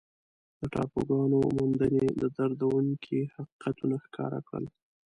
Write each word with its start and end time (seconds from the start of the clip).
د 0.59 0.61
ټاپوګانو 0.73 1.39
موندنې 1.55 2.05
دردونکي 2.37 3.19
حقیقتونه 3.35 3.95
ښکاره 4.05 4.39
کړل. 4.47 4.65